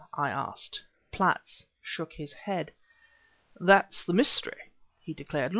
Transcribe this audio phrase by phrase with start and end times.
[0.17, 0.81] I asked.
[1.11, 2.71] Platts shook his head.
[3.59, 5.49] "That's the mystery," he declared.